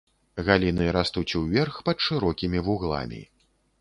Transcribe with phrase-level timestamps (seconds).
[0.47, 3.21] Галіны растуць ўверх пад шырокімі вугламі.